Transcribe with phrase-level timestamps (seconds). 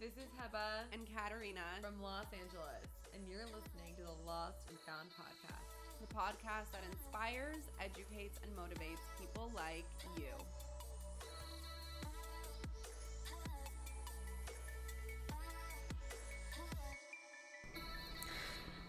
[0.00, 4.78] This is Heba and Kateryna from Los Angeles, and you're listening to the Lost and
[4.80, 5.68] Found podcast,
[6.00, 9.84] the podcast that inspires, educates, and motivates people like
[10.16, 10.32] you.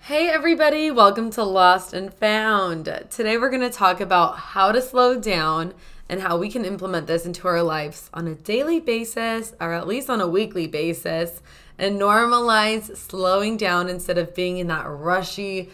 [0.01, 2.85] Hey, everybody, welcome to Lost and Found.
[3.09, 5.73] Today, we're going to talk about how to slow down
[6.09, 9.87] and how we can implement this into our lives on a daily basis or at
[9.87, 11.41] least on a weekly basis
[11.77, 15.69] and normalize slowing down instead of being in that rushy,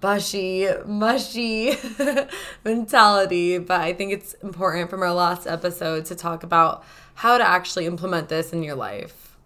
[0.00, 1.76] bushy, mushy
[2.64, 3.58] mentality.
[3.58, 7.86] But I think it's important from our last episode to talk about how to actually
[7.86, 9.36] implement this in your life.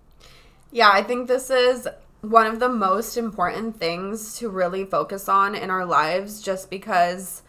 [0.70, 1.87] Yeah, I think this is
[2.20, 7.42] one of the most important things to really focus on in our lives just because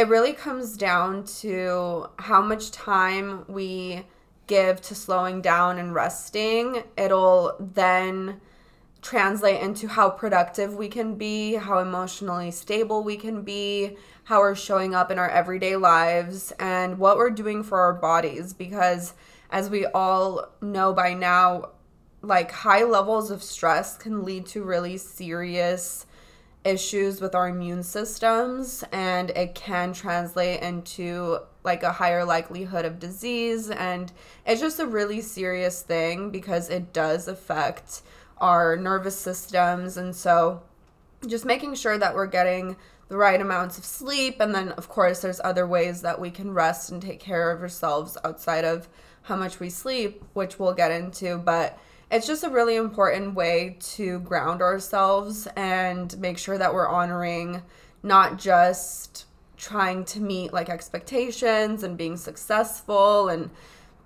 [0.00, 4.02] it really comes down to how much time we
[4.46, 6.82] give to slowing down and resting.
[6.96, 8.40] It'll then
[9.02, 14.54] translate into how productive we can be, how emotionally stable we can be, how we're
[14.54, 18.54] showing up in our everyday lives, and what we're doing for our bodies.
[18.54, 19.12] Because
[19.50, 21.72] as we all know by now,
[22.22, 26.06] like high levels of stress can lead to really serious
[26.64, 32.98] issues with our immune systems and it can translate into like a higher likelihood of
[32.98, 33.70] disease.
[33.70, 34.12] And
[34.46, 38.02] it's just a really serious thing because it does affect
[38.38, 39.96] our nervous systems.
[39.96, 40.62] And so
[41.26, 42.76] just making sure that we're getting
[43.08, 44.36] the right amounts of sleep.
[44.40, 47.62] And then of course there's other ways that we can rest and take care of
[47.62, 48.88] ourselves outside of
[49.22, 51.38] how much we sleep which we'll get into.
[51.38, 51.78] But
[52.10, 57.62] it's just a really important way to ground ourselves and make sure that we're honoring
[58.02, 63.50] not just trying to meet like expectations and being successful and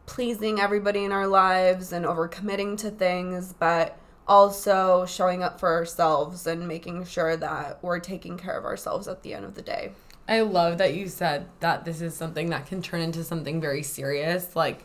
[0.07, 6.47] pleasing everybody in our lives and overcommitting to things, but also showing up for ourselves
[6.47, 9.93] and making sure that we're taking care of ourselves at the end of the day.
[10.27, 13.83] I love that you said that this is something that can turn into something very
[13.83, 14.57] serious.
[14.57, 14.85] Like,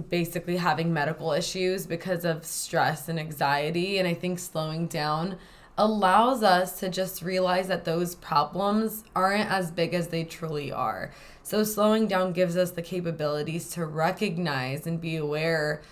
[0.00, 3.98] basically having medical issues because of stress and anxiety.
[3.98, 5.36] And I think slowing down
[5.78, 11.12] allows us to just realize that those problems aren't as big as they truly are.
[11.42, 15.82] So, slowing down gives us the capabilities to recognize and be aware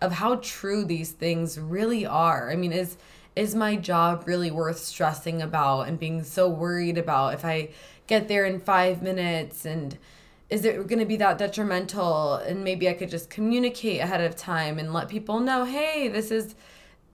[0.00, 2.50] of how true these things really are.
[2.50, 2.96] I mean, is
[3.36, 7.70] is my job really worth stressing about and being so worried about if I
[8.06, 9.96] get there in 5 minutes and
[10.50, 12.34] is it going to be that detrimental?
[12.34, 16.30] And maybe i could just communicate ahead of time and let people know hey this
[16.30, 16.54] is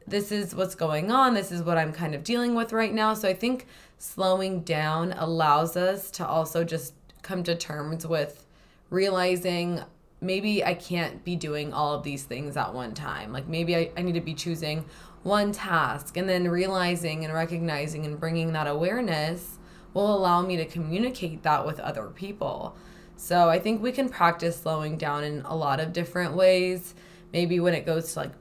[0.08, 1.34] this is what's going on.
[1.34, 3.14] This is what i'm kind of dealing with right now.
[3.14, 3.66] So i think
[3.98, 8.46] slowing down allows us to also just come to terms with
[8.90, 9.82] realizing
[10.20, 13.32] maybe i can't be doing all of these things at one time.
[13.32, 14.84] Like maybe i, I need to be choosing
[15.22, 16.16] one task.
[16.16, 19.58] And then realizing and recognizing and bringing that awareness
[19.92, 22.76] will allow me to communicate that with other people
[23.16, 26.94] so I think we can practice slowing down in a lot of different ways.
[27.32, 28.32] Maybe when it goes to like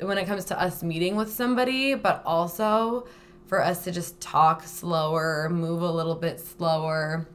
[0.00, 3.06] when it comes to us meeting with somebody, but also
[3.46, 7.26] for us to just talk slower, move a little bit slower.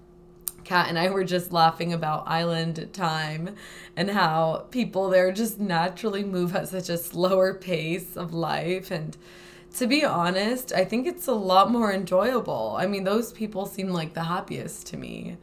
[0.64, 3.56] Kat and I were just laughing about island time
[3.96, 8.92] and how people there just naturally move at such a slower pace of life.
[8.92, 9.18] And
[9.78, 12.76] to be honest, I think it's a lot more enjoyable.
[12.78, 15.38] I mean, those people seem like the happiest to me.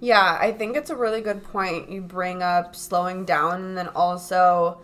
[0.00, 3.88] Yeah, I think it's a really good point you bring up slowing down and then
[3.88, 4.80] also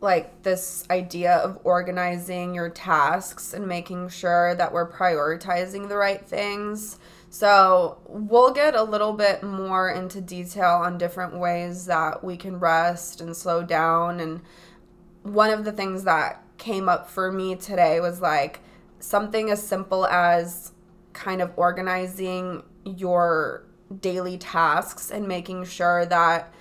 [0.00, 6.24] like this idea of organizing your tasks and making sure that we're prioritizing the right
[6.26, 6.98] things.
[7.30, 12.58] So, we'll get a little bit more into detail on different ways that we can
[12.58, 14.18] rest and slow down.
[14.20, 14.40] And
[15.24, 18.60] one of the things that came up for me today was like
[18.98, 20.72] something as simple as
[21.12, 23.67] kind of organizing your
[24.00, 26.52] daily tasks and making sure that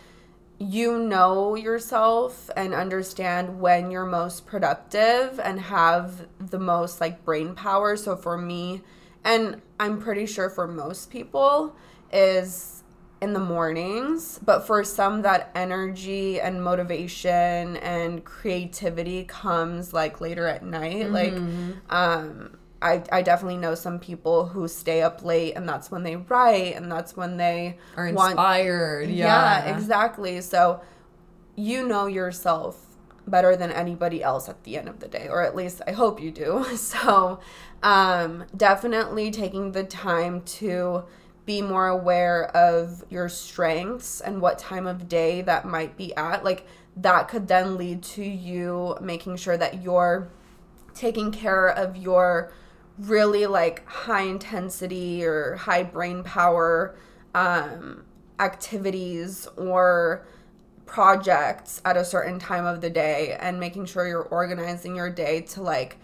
[0.59, 7.53] you know yourself and understand when you're most productive and have the most like brain
[7.53, 7.95] power.
[7.95, 8.81] So for me,
[9.23, 11.75] and I'm pretty sure for most people,
[12.11, 12.83] is
[13.21, 14.39] in the mornings.
[14.43, 21.05] But for some, that energy and motivation and creativity comes like later at night.
[21.05, 21.13] Mm-hmm.
[21.13, 21.33] Like,
[21.89, 26.15] um, I, I definitely know some people who stay up late and that's when they
[26.15, 29.07] write and that's when they are inspired.
[29.07, 29.65] Want, yeah.
[29.65, 30.41] yeah, exactly.
[30.41, 30.81] So
[31.55, 32.83] you know yourself
[33.27, 36.21] better than anybody else at the end of the day, or at least I hope
[36.21, 36.65] you do.
[36.77, 37.39] So
[37.83, 41.03] um, definitely taking the time to
[41.45, 46.43] be more aware of your strengths and what time of day that might be at.
[46.43, 46.65] Like
[46.95, 50.29] that could then lead to you making sure that you're
[50.93, 52.51] taking care of your
[52.99, 56.95] really like high intensity or high brain power
[57.35, 58.03] um,
[58.39, 60.25] activities or
[60.85, 65.41] projects at a certain time of the day and making sure you're organizing your day
[65.41, 65.97] to like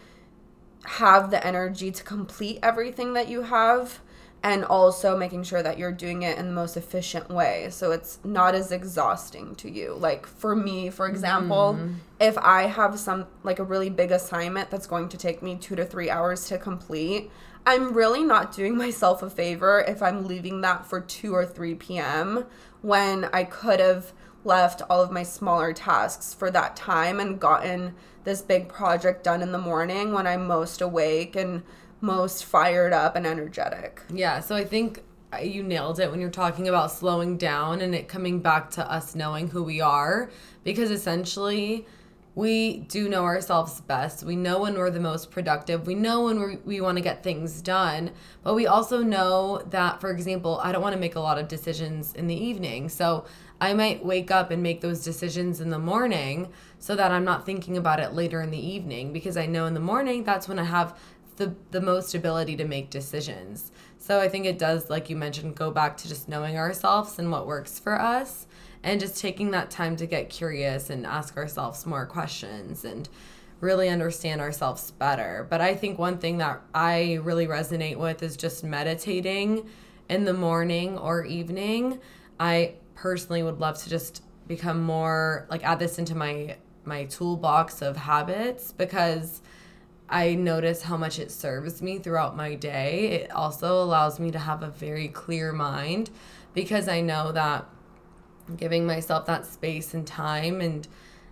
[0.85, 3.99] have the energy to complete everything that you have
[4.43, 8.19] and also making sure that you're doing it in the most efficient way so it's
[8.23, 11.93] not as exhausting to you like for me for example mm-hmm.
[12.19, 15.75] if i have some like a really big assignment that's going to take me 2
[15.77, 17.31] to 3 hours to complete
[17.65, 21.75] i'm really not doing myself a favor if i'm leaving that for 2 or 3
[21.75, 22.45] p.m
[22.81, 24.11] when i could have
[24.45, 27.95] left all of my smaller tasks for that time and gotten
[28.25, 31.63] this big project done in the morning when i'm most awake and
[32.03, 34.01] most fired up and energetic.
[34.13, 35.01] Yeah, so I think
[35.31, 38.91] uh, you nailed it when you're talking about slowing down and it coming back to
[38.91, 40.29] us knowing who we are
[40.65, 41.87] because essentially
[42.35, 44.23] we do know ourselves best.
[44.23, 45.85] We know when we're the most productive.
[45.85, 48.11] We know when we we want to get things done.
[48.43, 51.47] But we also know that, for example, I don't want to make a lot of
[51.47, 52.89] decisions in the evening.
[52.89, 53.25] So
[53.61, 57.45] I might wake up and make those decisions in the morning so that I'm not
[57.45, 60.57] thinking about it later in the evening because I know in the morning that's when
[60.57, 60.97] I have
[61.37, 63.71] the the most ability to make decisions.
[63.97, 67.31] So I think it does, like you mentioned, go back to just knowing ourselves and
[67.31, 68.47] what works for us,
[68.83, 73.07] and just taking that time to get curious and ask ourselves more questions and
[73.61, 75.47] really understand ourselves better.
[75.49, 79.69] But I think one thing that I really resonate with is just meditating
[80.09, 81.99] in the morning or evening.
[82.39, 87.81] I personally would love to just become more like add this into my my toolbox
[87.81, 89.41] of habits because
[90.13, 93.23] I notice how much it serves me throughout my day.
[93.23, 96.11] It also allows me to have a very clear mind
[96.53, 97.65] because I know that
[98.55, 100.87] giving myself that space and time and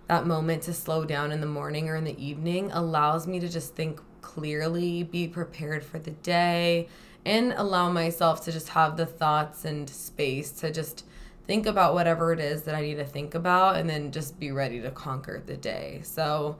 [0.08, 3.48] that moment to slow down in the morning or in the evening allows me to
[3.48, 6.88] just think clearly, be prepared for the day,
[7.24, 11.04] and allow myself to just have the thoughts and space to just
[11.46, 14.50] think about whatever it is that I need to think about and then just be
[14.50, 16.00] ready to conquer the day.
[16.02, 16.56] So,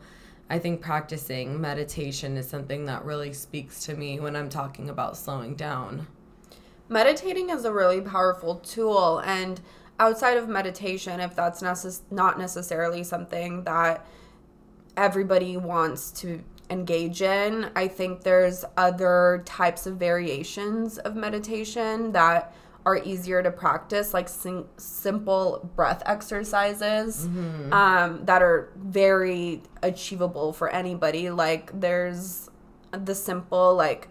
[0.50, 5.16] I think practicing meditation is something that really speaks to me when I'm talking about
[5.16, 6.06] slowing down.
[6.88, 9.60] Meditating is a really powerful tool and
[9.98, 14.06] outside of meditation if that's necess- not necessarily something that
[14.96, 22.54] everybody wants to engage in, I think there's other types of variations of meditation that
[22.84, 27.72] are easier to practice, like sim- simple breath exercises mm-hmm.
[27.72, 31.30] um, that are very achievable for anybody.
[31.30, 32.48] Like there's
[32.90, 34.08] the simple like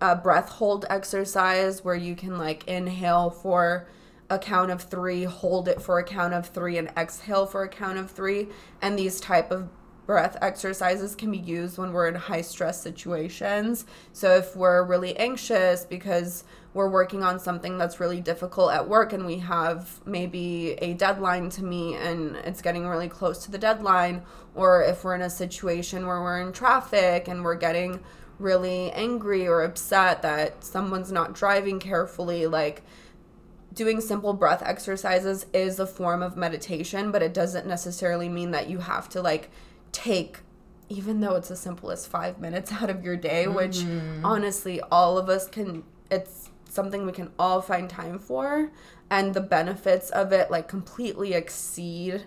[0.00, 3.88] uh, breath hold exercise where you can like inhale for
[4.28, 7.68] a count of three, hold it for a count of three, and exhale for a
[7.68, 8.48] count of three.
[8.80, 9.68] And these type of
[10.10, 13.84] breath exercises can be used when we're in high stress situations.
[14.12, 16.42] So if we're really anxious because
[16.74, 21.48] we're working on something that's really difficult at work and we have maybe a deadline
[21.50, 24.22] to meet and it's getting really close to the deadline
[24.56, 28.00] or if we're in a situation where we're in traffic and we're getting
[28.40, 32.82] really angry or upset that someone's not driving carefully like
[33.72, 38.68] doing simple breath exercises is a form of meditation but it doesn't necessarily mean that
[38.68, 39.50] you have to like
[39.92, 40.40] take
[40.88, 43.54] even though it's as simple as 5 minutes out of your day mm-hmm.
[43.54, 43.84] which
[44.24, 48.70] honestly all of us can it's something we can all find time for
[49.10, 52.24] and the benefits of it like completely exceed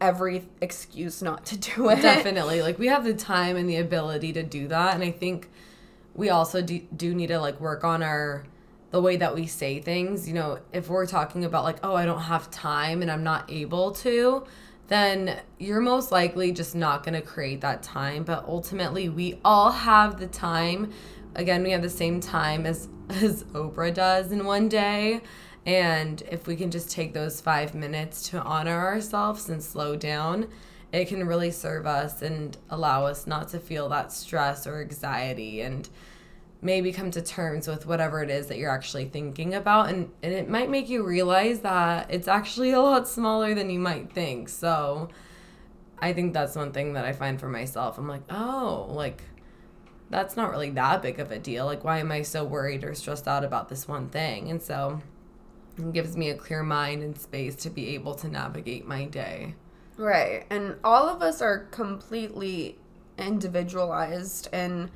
[0.00, 2.00] every excuse not to do it.
[2.00, 2.62] Definitely.
[2.62, 5.50] Like we have the time and the ability to do that and I think
[6.14, 8.44] we also do, do need to like work on our
[8.90, 10.26] the way that we say things.
[10.26, 13.48] You know, if we're talking about like, "Oh, I don't have time and I'm not
[13.48, 14.44] able to,"
[14.90, 19.70] then you're most likely just not going to create that time, but ultimately we all
[19.70, 20.90] have the time.
[21.36, 25.20] Again, we have the same time as as Oprah does in one day.
[25.64, 30.48] And if we can just take those five minutes to honor ourselves and slow down,
[30.92, 35.60] it can really serve us and allow us not to feel that stress or anxiety
[35.60, 35.88] and
[36.62, 39.88] maybe come to terms with whatever it is that you're actually thinking about.
[39.88, 43.78] And, and it might make you realize that it's actually a lot smaller than you
[43.78, 44.48] might think.
[44.48, 45.08] So
[45.98, 47.98] I think that's one thing that I find for myself.
[47.98, 49.22] I'm like, oh, like
[50.10, 51.64] that's not really that big of a deal.
[51.64, 54.50] Like, why am I so worried or stressed out about this one thing?
[54.50, 55.00] And so
[55.78, 59.54] it gives me a clear mind and space to be able to navigate my day.
[59.96, 60.46] Right.
[60.50, 62.78] And all of us are completely
[63.18, 64.90] individualized and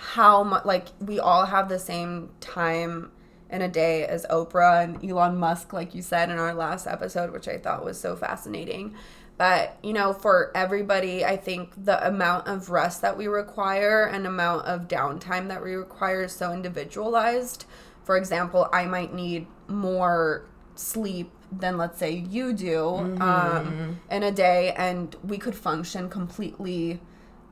[0.00, 3.12] how much, like, we all have the same time
[3.50, 7.32] in a day as Oprah and Elon Musk, like you said in our last episode,
[7.32, 8.94] which I thought was so fascinating.
[9.36, 14.26] But, you know, for everybody, I think the amount of rest that we require and
[14.26, 17.66] amount of downtime that we require is so individualized.
[18.04, 23.22] For example, I might need more sleep than let's say you do mm-hmm.
[23.22, 27.00] um, in a day and we could function completely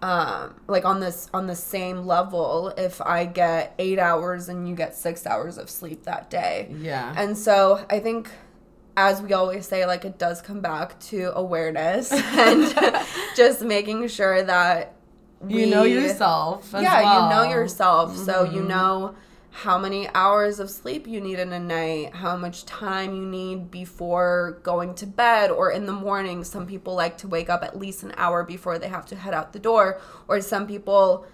[0.03, 4.75] um, like on this on the same level if I get eight hours and you
[4.75, 6.75] get six hours of sleep that day.
[6.79, 7.13] Yeah.
[7.17, 8.31] And so I think
[8.97, 12.75] as we always say, like it does come back to awareness and
[13.37, 14.95] just making sure that
[15.41, 16.71] we, you know yourself.
[16.73, 17.23] yeah, well.
[17.23, 18.13] you know yourself.
[18.13, 18.25] Mm-hmm.
[18.25, 18.69] So you mm-hmm.
[18.69, 19.15] know
[19.51, 23.71] how many hours of sleep you need in a night, how much time you need
[23.71, 26.45] before going to bed or in the morning.
[26.45, 29.35] Some people like to wake up at least an hour before they have to head
[29.35, 31.27] out the door, or some people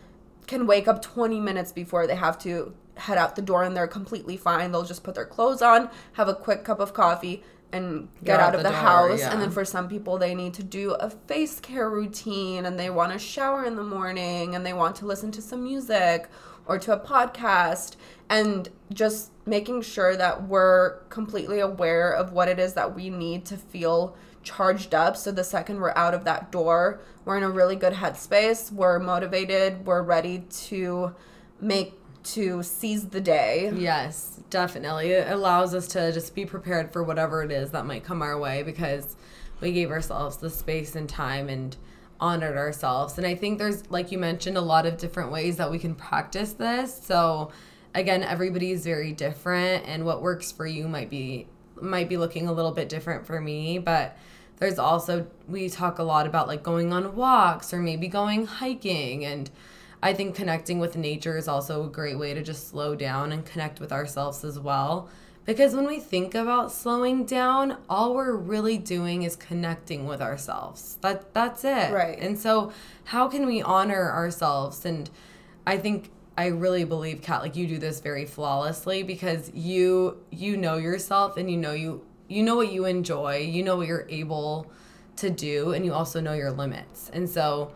[0.46, 3.86] can wake up 20 minutes before they have to head out the door and they're
[3.86, 4.72] completely fine.
[4.72, 7.42] They'll just put their clothes on, have a quick cup of coffee,
[7.72, 9.20] and get, get out, out, of the, the door, house.
[9.20, 9.32] Yeah.
[9.32, 12.88] And then for some people, they need to do a face care routine and they
[12.90, 16.28] want to shower in the morning and they want to listen to some music
[16.66, 17.96] or to a podcast
[18.28, 23.44] and just making sure that we're completely aware of what it is that we need
[23.44, 27.50] to feel charged up so the second we're out of that door we're in a
[27.50, 31.14] really good headspace we're motivated we're ready to
[31.60, 33.70] make to seize the day.
[33.74, 35.10] Yes definitely.
[35.10, 38.38] It allows us to just be prepared for whatever it is that might come our
[38.38, 39.16] way because
[39.60, 41.76] we gave ourselves the space and time and
[42.24, 43.18] honored ourselves.
[43.18, 45.94] And I think there's, like you mentioned, a lot of different ways that we can
[45.94, 46.98] practice this.
[47.04, 47.52] So,
[47.94, 51.46] again, everybody's very different, and what works for you might be
[51.80, 53.78] might be looking a little bit different for me.
[53.78, 54.16] But
[54.56, 59.24] there's also we talk a lot about like going on walks or maybe going hiking
[59.24, 59.50] and.
[60.02, 63.42] I think connecting with nature is also a great way to just slow down and
[63.42, 65.08] connect with ourselves as well.
[65.44, 70.96] Because when we think about slowing down, all we're really doing is connecting with ourselves.
[71.02, 71.92] That that's it.
[71.92, 72.18] Right.
[72.18, 72.72] And so
[73.04, 74.86] how can we honor ourselves?
[74.86, 75.10] And
[75.66, 80.56] I think I really believe Kat, like you do this very flawlessly because you you
[80.56, 84.06] know yourself and you know you you know what you enjoy, you know what you're
[84.08, 84.70] able
[85.16, 87.10] to do, and you also know your limits.
[87.12, 87.72] And so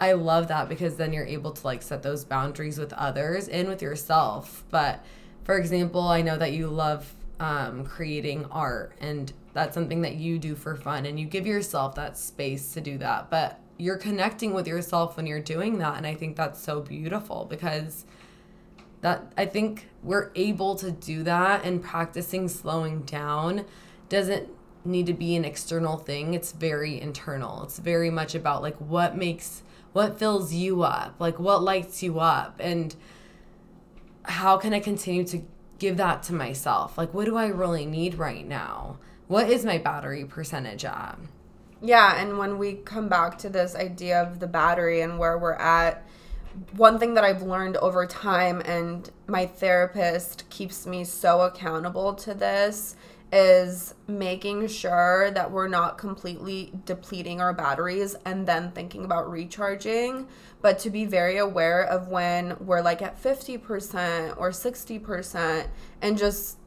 [0.00, 3.66] I love that because then you're able to like set those boundaries with others and
[3.68, 4.64] with yourself.
[4.70, 5.04] But
[5.48, 10.38] for example, I know that you love um, creating art, and that's something that you
[10.38, 13.30] do for fun, and you give yourself that space to do that.
[13.30, 17.46] But you're connecting with yourself when you're doing that, and I think that's so beautiful
[17.48, 18.04] because
[19.00, 23.64] that I think we're able to do that, and practicing slowing down
[24.10, 24.50] doesn't
[24.84, 26.34] need to be an external thing.
[26.34, 27.62] It's very internal.
[27.62, 29.62] It's very much about like what makes
[29.94, 32.94] what fills you up, like what lights you up, and
[34.24, 35.42] how can I continue to
[35.78, 36.98] give that to myself?
[36.98, 38.98] Like, what do I really need right now?
[39.26, 41.18] What is my battery percentage at?
[41.80, 45.52] Yeah, and when we come back to this idea of the battery and where we're
[45.52, 46.04] at,
[46.76, 52.34] one thing that I've learned over time, and my therapist keeps me so accountable to
[52.34, 52.96] this,
[53.32, 60.26] is making sure that we're not completely depleting our batteries and then thinking about recharging.
[60.62, 65.68] But to be very aware of when we're like at 50% or 60%
[66.00, 66.58] and just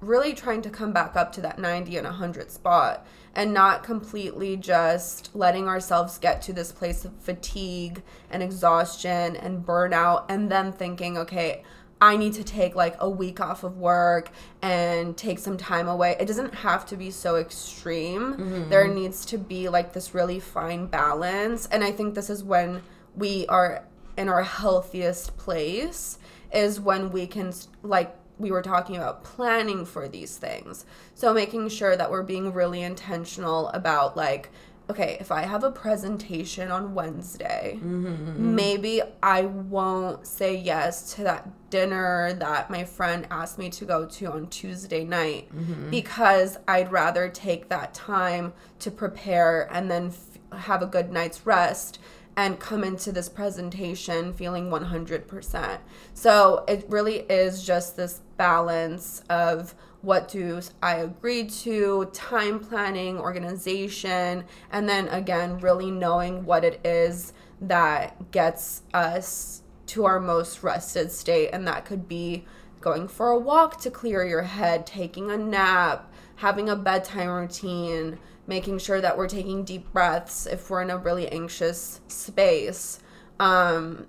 [0.00, 4.56] really trying to come back up to that 90 and 100 spot and not completely
[4.56, 10.72] just letting ourselves get to this place of fatigue and exhaustion and burnout and then
[10.72, 11.62] thinking okay
[12.00, 14.30] I need to take like a week off of work
[14.62, 16.16] and take some time away.
[16.18, 18.34] It doesn't have to be so extreme.
[18.34, 18.70] Mm-hmm.
[18.70, 21.66] There needs to be like this really fine balance.
[21.66, 22.82] And I think this is when
[23.14, 23.84] we are
[24.16, 26.18] in our healthiest place
[26.52, 27.52] is when we can
[27.82, 30.86] like we were talking about planning for these things.
[31.14, 34.50] So making sure that we're being really intentional about like
[34.90, 38.54] okay, if I have a presentation on Wednesday, mm-hmm, mm-hmm.
[38.56, 44.04] maybe I won't say yes to that dinner that my friend asked me to go
[44.04, 45.90] to on Tuesday night mm-hmm.
[45.90, 51.46] because I'd rather take that time to prepare and then f- have a good night's
[51.46, 52.00] rest
[52.36, 55.78] and come into this presentation feeling 100%.
[56.14, 63.18] So it really is just this balance of what do I agree to, time planning,
[63.18, 70.62] organization, and then again, really knowing what it is that gets us to our most
[70.62, 71.50] rested state.
[71.52, 72.46] And that could be
[72.80, 78.18] going for a walk to clear your head, taking a nap, having a bedtime routine,
[78.46, 83.00] making sure that we're taking deep breaths if we're in a really anxious space.
[83.38, 84.06] Um,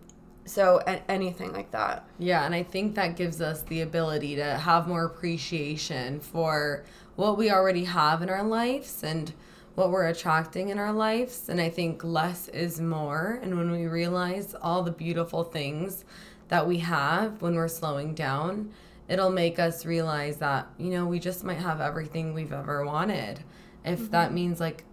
[0.52, 2.06] so a- anything like that.
[2.20, 6.84] Yeah, and I think that gives us the ability to have more appreciation for
[7.16, 9.34] what we already have in our lives and
[9.76, 11.48] what we're attracting in our lives.
[11.48, 13.40] And I think less is more.
[13.42, 16.04] And when we realize all the beautiful things
[16.50, 18.72] that we have when we're slowing down,
[19.08, 23.40] it'll make us realize that, you know, we just might have everything we've ever wanted.
[23.86, 24.12] If mm-hmm.
[24.12, 24.84] that means like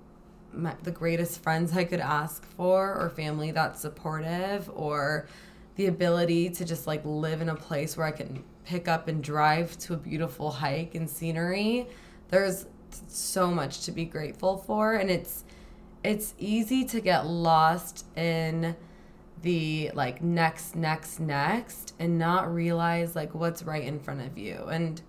[0.52, 5.26] my, the greatest friends I could ask for, or family that's supportive, or
[5.78, 9.23] the ability to just like live in a place where I can pick up and
[9.23, 11.87] drive to a beautiful hike and scenery.
[12.30, 12.66] There's
[13.06, 15.44] so much to be grateful for and it's
[16.02, 18.75] it's easy to get lost in
[19.42, 24.66] the like next next next and not realize like what's right in front of you
[24.70, 25.00] and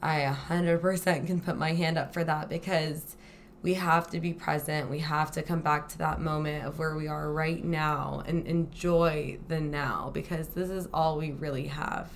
[0.00, 3.16] I 100% can put my hand up for that because
[3.62, 4.88] we have to be present.
[4.88, 8.46] We have to come back to that moment of where we are right now and
[8.46, 12.10] enjoy the now because this is all we really have.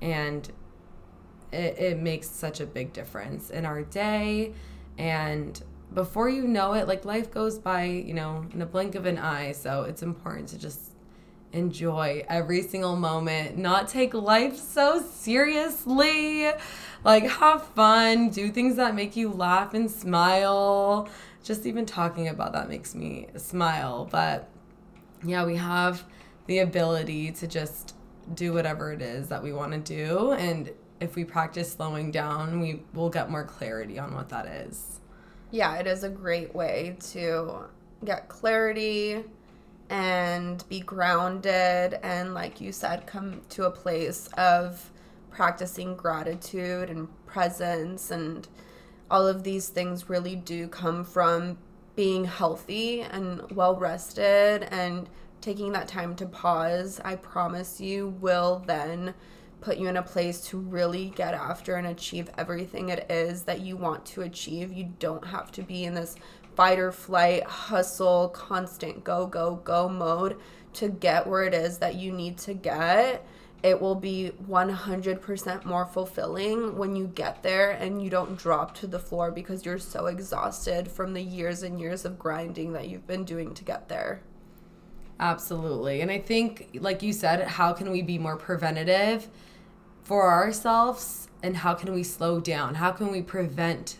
[0.00, 0.50] And
[1.52, 4.54] it, it makes such a big difference in our day.
[4.98, 5.62] And
[5.94, 9.18] before you know it, like life goes by, you know, in a blink of an
[9.18, 9.52] eye.
[9.52, 10.91] So it's important to just
[11.52, 16.50] enjoy every single moment, not take life so seriously.
[17.04, 21.08] Like, have fun, do things that make you laugh and smile.
[21.42, 24.08] Just even talking about that makes me smile.
[24.10, 24.48] But
[25.24, 26.04] yeah, we have
[26.46, 27.94] the ability to just
[28.34, 30.32] do whatever it is that we want to do.
[30.32, 35.00] And if we practice slowing down, we will get more clarity on what that is.
[35.50, 37.64] Yeah, it is a great way to
[38.04, 39.24] get clarity
[39.92, 44.90] and be grounded and like you said come to a place of
[45.30, 48.10] practicing gratitude and presence.
[48.10, 48.48] And
[49.10, 51.58] all of these things really do come from
[51.94, 55.10] being healthy and well rested and
[55.42, 56.98] taking that time to pause.
[57.04, 59.12] I promise you will then
[59.60, 63.60] put you in a place to really get after and achieve everything it is that
[63.60, 64.72] you want to achieve.
[64.72, 66.16] You don't have to be in this
[66.54, 70.38] fight or flight, hustle, constant go, go, go mode
[70.74, 73.26] to get where it is that you need to get,
[73.62, 78.86] it will be 100% more fulfilling when you get there and you don't drop to
[78.86, 83.06] the floor because you're so exhausted from the years and years of grinding that you've
[83.06, 84.20] been doing to get there.
[85.20, 86.00] Absolutely.
[86.00, 89.28] And I think, like you said, how can we be more preventative
[90.02, 92.74] for ourselves and how can we slow down?
[92.74, 93.98] How can we prevent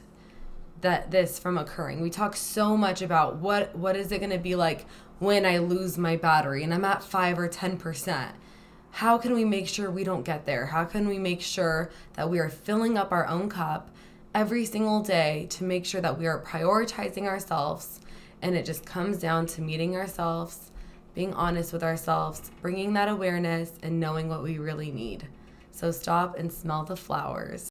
[0.83, 2.01] that this from occurring.
[2.01, 4.85] We talk so much about what what is it going to be like
[5.19, 8.33] when I lose my battery and I'm at 5 or 10%.
[8.91, 10.67] How can we make sure we don't get there?
[10.67, 13.89] How can we make sure that we are filling up our own cup
[14.35, 18.01] every single day to make sure that we are prioritizing ourselves
[18.43, 20.73] and it just comes down to meeting ourselves,
[21.15, 25.29] being honest with ourselves, bringing that awareness and knowing what we really need.
[25.71, 27.69] So stop and smell the flowers.